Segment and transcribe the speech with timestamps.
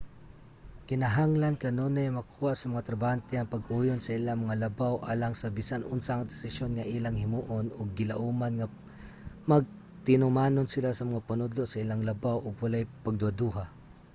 [0.87, 5.87] kinahanglan kanunay makuha sa mga trabahante ang pag-uyon sa ilang mga labaw alang sa bisan
[5.93, 8.67] unsang desisyon nga ilang himuon ug gilauman nga
[9.51, 13.63] magtinumanon sila sa mga panudlo sa ilang labaw ug walay pagduhaduha